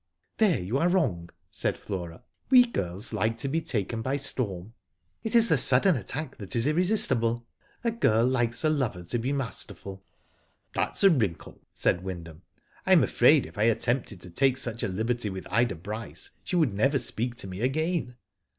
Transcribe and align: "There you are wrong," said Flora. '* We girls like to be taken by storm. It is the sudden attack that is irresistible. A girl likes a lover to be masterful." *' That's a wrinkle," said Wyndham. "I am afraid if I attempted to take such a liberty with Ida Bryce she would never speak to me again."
"There 0.39 0.59
you 0.59 0.79
are 0.79 0.89
wrong," 0.89 1.29
said 1.51 1.77
Flora. 1.77 2.23
'* 2.35 2.49
We 2.49 2.65
girls 2.65 3.13
like 3.13 3.37
to 3.37 3.47
be 3.47 3.61
taken 3.61 4.01
by 4.01 4.17
storm. 4.17 4.73
It 5.21 5.35
is 5.35 5.47
the 5.47 5.59
sudden 5.59 5.95
attack 5.95 6.35
that 6.37 6.55
is 6.55 6.65
irresistible. 6.65 7.45
A 7.83 7.91
girl 7.91 8.25
likes 8.25 8.63
a 8.63 8.69
lover 8.71 9.03
to 9.03 9.19
be 9.19 9.31
masterful." 9.31 10.03
*' 10.39 10.73
That's 10.73 11.03
a 11.03 11.11
wrinkle," 11.11 11.61
said 11.75 12.03
Wyndham. 12.03 12.41
"I 12.83 12.93
am 12.93 13.03
afraid 13.03 13.45
if 13.45 13.59
I 13.59 13.65
attempted 13.65 14.21
to 14.21 14.31
take 14.31 14.57
such 14.57 14.81
a 14.81 14.87
liberty 14.87 15.29
with 15.29 15.45
Ida 15.51 15.75
Bryce 15.75 16.31
she 16.43 16.55
would 16.55 16.73
never 16.73 16.97
speak 16.97 17.35
to 17.35 17.47
me 17.47 17.61
again." 17.61 18.15